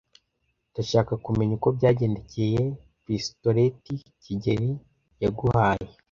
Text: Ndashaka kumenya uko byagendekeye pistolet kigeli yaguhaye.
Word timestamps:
Ndashaka 0.71 1.13
kumenya 1.25 1.53
uko 1.57 1.67
byagendekeye 1.77 2.61
pistolet 3.03 3.83
kigeli 4.23 4.71
yaguhaye. 5.23 5.91